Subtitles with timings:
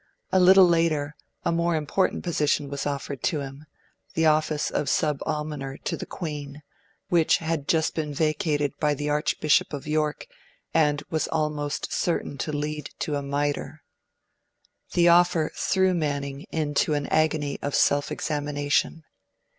[0.31, 1.15] A little later,
[1.45, 3.65] a more important position was offered to him
[4.15, 6.63] the office of sub almoner to the Queen,
[7.09, 10.25] which had just been vacated by the Archbishop of York,
[10.73, 13.83] and was almost certain to lead to a mitre.
[14.93, 19.03] The offer threw Manning into an agony of self examination.